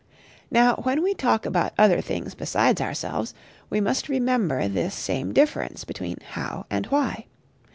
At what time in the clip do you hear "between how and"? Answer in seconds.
5.83-6.87